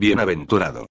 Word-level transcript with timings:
Bienaventurado. 0.00 0.86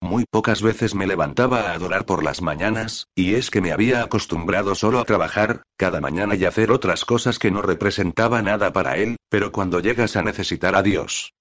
Muy 0.00 0.24
pocas 0.28 0.60
veces 0.60 0.96
me 0.96 1.06
levantaba 1.06 1.60
a 1.60 1.74
adorar 1.74 2.06
por 2.06 2.24
las 2.24 2.42
mañanas, 2.42 3.06
y 3.14 3.36
es 3.36 3.50
que 3.52 3.60
me 3.60 3.70
había 3.70 4.02
acostumbrado 4.02 4.74
solo 4.74 4.98
a 4.98 5.04
trabajar, 5.04 5.62
cada 5.76 6.00
mañana 6.00 6.34
y 6.34 6.44
hacer 6.44 6.72
otras 6.72 7.04
cosas 7.04 7.38
que 7.38 7.52
no 7.52 7.62
representaba 7.62 8.42
nada 8.42 8.72
para 8.72 8.96
él, 8.96 9.14
pero 9.28 9.52
cuando 9.52 9.78
llegas 9.78 10.16
a 10.16 10.22
necesitar 10.22 10.74
a 10.74 10.82
Dios. 10.82 11.34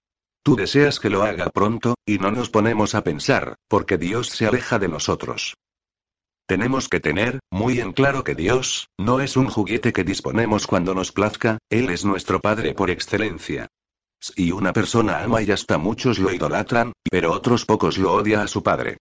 Tú 0.44 0.56
deseas 0.56 1.00
que 1.00 1.10
lo 1.10 1.24
haga 1.24 1.50
pronto, 1.50 1.96
y 2.06 2.20
no 2.20 2.30
nos 2.30 2.52
ponemos 2.52 2.94
a 2.94 3.04
pensar, 3.04 3.56
porque 3.68 3.98
Dios 3.98 4.28
se 4.28 4.46
aleja 4.46 4.78
de 4.78 4.88
nosotros. 4.88 5.56
Tenemos 6.48 6.88
que 6.88 7.00
tener, 7.00 7.40
muy 7.50 7.80
en 7.80 7.94
claro 7.94 8.24
que 8.24 8.36
Dios, 8.36 8.90
no 9.00 9.22
es 9.22 9.38
un 9.38 9.48
juguete 9.48 9.92
que 9.92 10.04
disponemos 10.04 10.68
cuando 10.68 10.94
nos 10.94 11.12
plazca, 11.12 11.58
Él 11.72 11.90
es 11.90 12.06
nuestro 12.06 12.42
Padre 12.42 12.76
por 12.76 12.92
excelencia. 12.92 13.70
Si 14.34 14.52
una 14.52 14.74
persona 14.74 15.24
ama 15.24 15.44
y 15.44 15.52
hasta 15.52 15.78
muchos 15.78 16.18
lo 16.18 16.34
idolatran, 16.34 16.94
pero 17.12 17.32
otros 17.32 17.64
pocos 17.64 18.00
lo 18.00 18.12
odia 18.12 18.42
a 18.42 18.48
su 18.48 18.64
padre. 18.64 18.98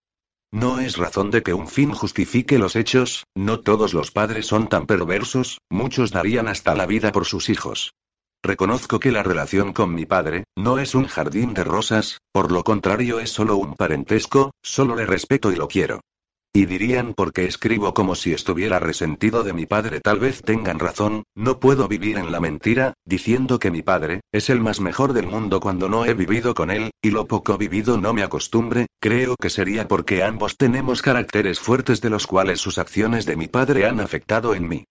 No 0.53 0.81
es 0.81 0.99
razón 0.99 1.31
de 1.31 1.43
que 1.43 1.55
un 1.55 1.67
fin 1.67 1.93
justifique 1.93 2.59
los 2.59 2.77
hechos, 2.77 3.25
no 3.35 3.61
todos 3.61 3.95
los 3.95 4.11
padres 4.11 4.47
son 4.47 4.69
tan 4.69 4.85
perversos, 4.85 5.61
muchos 5.71 6.11
darían 6.11 6.47
hasta 6.47 6.75
la 6.75 6.85
vida 6.85 7.11
por 7.11 7.25
sus 7.25 7.49
hijos. 7.49 7.95
Reconozco 8.43 9.01
que 9.01 9.13
la 9.13 9.23
relación 9.23 9.73
con 9.73 9.95
mi 9.95 10.05
padre, 10.05 10.45
no 10.59 10.79
es 10.79 10.95
un 10.95 11.07
jardín 11.07 11.55
de 11.55 11.65
rosas, 11.65 12.19
por 12.31 12.53
lo 12.53 12.63
contrario 12.63 13.19
es 13.19 13.31
solo 13.31 13.57
un 13.57 13.77
parentesco, 13.77 14.51
solo 14.63 14.95
le 14.95 15.07
respeto 15.07 15.51
y 15.51 15.57
lo 15.57 15.69
quiero. 15.69 16.01
Y 16.57 16.67
dirían 16.67 17.15
porque 17.15 17.47
escribo 17.47 17.95
como 17.95 18.15
si 18.15 18.33
estuviera 18.33 18.79
resentido 18.79 19.43
de 19.43 19.53
mi 19.53 19.67
padre. 19.67 20.01
Tal 20.01 20.21
vez 20.21 20.41
tengan 20.41 20.79
razón, 20.79 21.25
no 21.35 21.59
puedo 21.59 21.89
vivir 21.89 22.17
en 22.17 22.31
la 22.31 22.39
mentira, 22.39 22.95
diciendo 23.05 23.59
que 23.59 23.73
mi 23.73 23.83
padre, 23.83 24.21
es 24.31 24.49
el 24.51 24.61
más 24.61 24.79
mejor 24.79 25.15
del 25.15 25.27
mundo 25.27 25.59
cuando 25.59 25.89
no 25.89 26.05
he 26.07 26.15
vivido 26.15 26.55
con 26.55 26.71
él, 26.71 26.93
y 27.03 27.11
lo 27.11 27.27
poco 27.27 27.59
vivido 27.59 27.99
no 27.99 28.15
me 28.15 28.23
acostumbre, 28.23 28.87
creo 29.01 29.35
que 29.35 29.51
sería 29.51 29.89
porque 29.89 30.23
ambos 30.23 30.57
tenemos 30.57 31.03
caracteres 31.03 31.59
fuertes 31.59 32.01
de 32.01 32.11
los 32.11 32.29
cuales 32.29 32.61
sus 32.61 32.79
acciones 32.79 33.27
de 33.27 33.35
mi 33.35 33.49
padre 33.49 33.87
han 33.87 33.99
afectado 33.99 34.55
en 34.55 34.69
mí. 34.69 34.85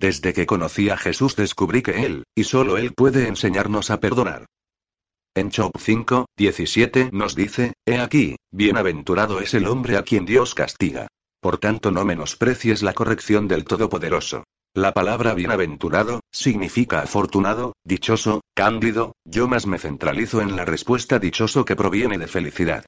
Desde 0.00 0.32
que 0.32 0.46
conocí 0.46 0.88
a 0.88 0.96
Jesús 0.96 1.36
descubrí 1.36 1.82
que 1.82 2.06
Él, 2.06 2.24
y 2.34 2.44
solo 2.44 2.78
Él 2.78 2.94
puede 2.94 3.28
enseñarnos 3.28 3.90
a 3.90 4.00
perdonar. 4.00 4.46
En 5.34 5.50
Job 5.50 5.72
5, 5.78 6.26
17 6.36 7.08
nos 7.10 7.34
dice, 7.34 7.72
He 7.86 7.98
aquí, 7.98 8.36
bienaventurado 8.52 9.40
es 9.40 9.54
el 9.54 9.66
hombre 9.66 9.96
a 9.96 10.02
quien 10.02 10.26
Dios 10.26 10.54
castiga. 10.54 11.08
Por 11.40 11.56
tanto 11.56 11.90
no 11.90 12.04
menosprecies 12.04 12.82
la 12.82 12.92
corrección 12.92 13.48
del 13.48 13.64
Todopoderoso. 13.64 14.44
La 14.74 14.92
palabra 14.92 15.32
bienaventurado, 15.32 16.20
significa 16.30 17.00
afortunado, 17.00 17.72
dichoso, 17.82 18.42
cándido, 18.54 19.14
yo 19.24 19.48
más 19.48 19.66
me 19.66 19.78
centralizo 19.78 20.42
en 20.42 20.54
la 20.54 20.66
respuesta 20.66 21.18
dichoso 21.18 21.64
que 21.64 21.76
proviene 21.76 22.18
de 22.18 22.26
felicidad. 22.26 22.84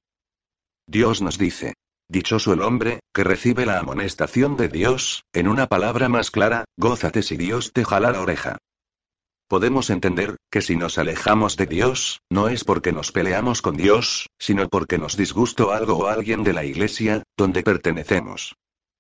Dios 0.87 1.22
nos 1.22 1.38
dice, 1.38 1.72
Dichoso 2.11 2.53
el 2.53 2.61
hombre, 2.61 3.00
que 3.15 3.25
recibe 3.25 3.65
la 3.65 3.78
amonestación 3.78 4.59
de 4.59 4.69
Dios, 4.69 5.22
en 5.32 5.49
una 5.49 5.66
palabra 5.66 6.11
más 6.11 6.31
clara, 6.31 6.66
gózate 6.76 7.22
si 7.22 7.38
Dios 7.38 7.72
te 7.72 7.84
jala 7.84 8.12
la 8.12 8.21
oreja. 8.21 8.59
Podemos 9.49 9.91
entender, 9.91 10.37
que 10.50 10.62
si 10.62 10.75
nos 10.75 10.97
alejamos 10.97 11.56
de 11.56 11.66
Dios, 11.66 12.21
no 12.31 12.49
es 12.49 12.65
porque 12.65 12.93
nos 12.93 13.12
peleamos 13.12 13.60
con 13.60 13.77
Dios, 13.77 14.28
sino 14.38 14.69
porque 14.69 14.97
nos 14.97 15.16
disgustó 15.16 15.72
algo 15.72 15.99
o 15.99 16.06
alguien 16.06 16.44
de 16.44 16.55
la 16.55 16.65
iglesia, 16.65 17.22
donde 17.37 17.62
pertenecemos. 17.62 18.55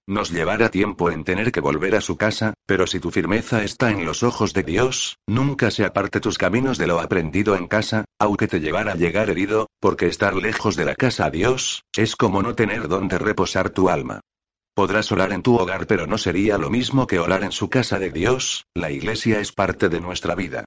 Nos 0.06 0.30
llevará 0.30 0.70
tiempo 0.70 1.10
en 1.10 1.24
tener 1.24 1.50
que 1.50 1.62
volver 1.62 1.96
a 1.96 2.02
su 2.02 2.18
casa, 2.18 2.52
pero 2.66 2.86
si 2.86 3.00
tu 3.00 3.10
firmeza 3.10 3.64
está 3.64 3.90
en 3.90 4.04
los 4.04 4.22
ojos 4.22 4.52
de 4.52 4.62
Dios, 4.62 5.16
nunca 5.26 5.70
se 5.70 5.86
aparte 5.86 6.20
tus 6.20 6.36
caminos 6.36 6.76
de 6.76 6.88
lo 6.88 7.00
aprendido 7.00 7.56
en 7.56 7.66
casa, 7.66 8.04
aunque 8.18 8.46
te 8.46 8.60
llevara 8.60 8.92
a 8.92 8.96
llegar 8.96 9.30
herido, 9.30 9.68
porque 9.80 10.08
estar 10.08 10.34
lejos 10.36 10.76
de 10.76 10.84
la 10.84 10.94
casa 10.94 11.24
a 11.24 11.30
Dios, 11.30 11.84
es 11.96 12.16
como 12.16 12.42
no 12.42 12.54
tener 12.54 12.86
donde 12.86 13.18
reposar 13.18 13.70
tu 13.70 13.88
alma. 13.88 14.20
Podrás 14.74 15.12
orar 15.12 15.32
en 15.32 15.42
tu 15.42 15.54
hogar, 15.54 15.86
pero 15.86 16.08
no 16.08 16.18
sería 16.18 16.58
lo 16.58 16.68
mismo 16.68 17.06
que 17.06 17.20
orar 17.20 17.44
en 17.44 17.52
su 17.52 17.70
casa 17.70 18.00
de 18.00 18.10
Dios, 18.10 18.66
la 18.74 18.90
iglesia 18.90 19.38
es 19.38 19.52
parte 19.52 19.88
de 19.88 20.00
nuestra 20.00 20.34
vida. 20.34 20.64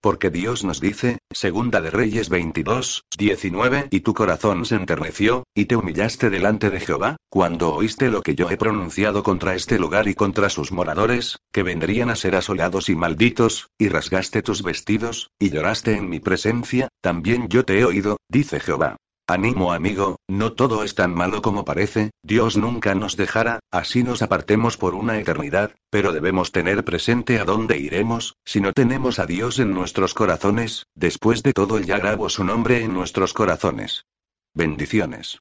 Porque 0.00 0.30
Dios 0.30 0.64
nos 0.64 0.80
dice, 0.80 1.18
Segunda 1.30 1.82
de 1.82 1.90
Reyes 1.90 2.30
22, 2.30 3.04
19, 3.18 3.88
y 3.90 4.00
tu 4.00 4.14
corazón 4.14 4.64
se 4.64 4.76
enterneció, 4.76 5.44
y 5.54 5.66
te 5.66 5.76
humillaste 5.76 6.30
delante 6.30 6.70
de 6.70 6.80
Jehová, 6.80 7.16
cuando 7.28 7.74
oíste 7.74 8.08
lo 8.08 8.22
que 8.22 8.34
yo 8.34 8.48
he 8.48 8.56
pronunciado 8.56 9.22
contra 9.22 9.54
este 9.54 9.78
lugar 9.78 10.08
y 10.08 10.14
contra 10.14 10.48
sus 10.48 10.72
moradores, 10.72 11.36
que 11.52 11.62
vendrían 11.62 12.08
a 12.08 12.16
ser 12.16 12.36
asolados 12.36 12.88
y 12.88 12.96
malditos, 12.96 13.68
y 13.76 13.90
rasgaste 13.90 14.40
tus 14.40 14.62
vestidos, 14.62 15.28
y 15.38 15.50
lloraste 15.50 15.94
en 15.94 16.08
mi 16.08 16.20
presencia, 16.20 16.88
también 17.02 17.48
yo 17.48 17.66
te 17.66 17.80
he 17.80 17.84
oído, 17.84 18.16
dice 18.30 18.60
Jehová. 18.60 18.96
Animo 19.30 19.72
amigo, 19.72 20.16
no 20.28 20.54
todo 20.54 20.82
es 20.82 20.96
tan 20.96 21.14
malo 21.14 21.40
como 21.40 21.64
parece, 21.64 22.10
Dios 22.20 22.56
nunca 22.56 22.96
nos 22.96 23.16
dejará, 23.16 23.60
así 23.70 24.02
nos 24.02 24.22
apartemos 24.22 24.76
por 24.76 24.96
una 24.96 25.20
eternidad, 25.20 25.76
pero 25.88 26.10
debemos 26.10 26.50
tener 26.50 26.84
presente 26.84 27.38
a 27.38 27.44
dónde 27.44 27.78
iremos, 27.78 28.34
si 28.44 28.60
no 28.60 28.72
tenemos 28.72 29.20
a 29.20 29.26
Dios 29.26 29.60
en 29.60 29.72
nuestros 29.72 30.14
corazones, 30.14 30.86
después 30.96 31.44
de 31.44 31.52
todo 31.52 31.78
ya 31.78 31.98
grabo 31.98 32.28
su 32.28 32.42
nombre 32.42 32.82
en 32.82 32.92
nuestros 32.92 33.32
corazones. 33.32 34.04
Bendiciones. 34.52 35.38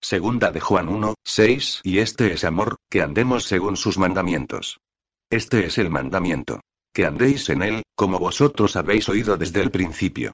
Segunda 0.00 0.52
de 0.52 0.60
Juan 0.60 0.88
1, 0.88 1.14
6 1.24 1.80
Y 1.82 1.98
este 1.98 2.32
es 2.32 2.44
amor, 2.44 2.76
que 2.88 3.02
andemos 3.02 3.42
según 3.42 3.76
sus 3.76 3.98
mandamientos. 3.98 4.78
Este 5.30 5.66
es 5.66 5.78
el 5.78 5.90
mandamiento. 5.90 6.60
Que 6.92 7.06
andéis 7.06 7.48
en 7.48 7.62
él, 7.62 7.82
como 7.96 8.20
vosotros 8.20 8.76
habéis 8.76 9.08
oído 9.08 9.36
desde 9.36 9.62
el 9.62 9.72
principio. 9.72 10.32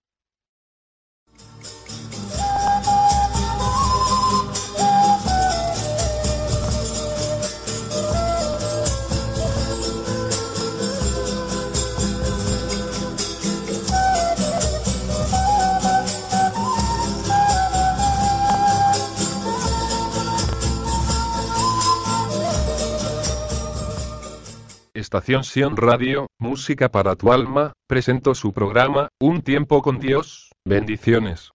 Estación 25.00 25.44
Sion 25.44 25.78
Radio, 25.78 26.26
Música 26.38 26.90
para 26.90 27.16
tu 27.16 27.32
alma, 27.32 27.72
presentó 27.88 28.34
su 28.34 28.52
programa, 28.52 29.08
Un 29.18 29.40
tiempo 29.40 29.80
con 29.80 29.98
Dios, 29.98 30.50
bendiciones. 30.66 31.52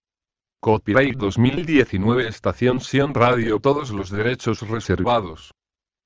Copyright 0.62 1.16
2019 1.16 2.28
Estación 2.28 2.82
Sion 2.82 3.14
Radio 3.14 3.60
Todos 3.60 3.92
los 3.92 4.10
derechos 4.10 4.68
reservados. 4.68 5.52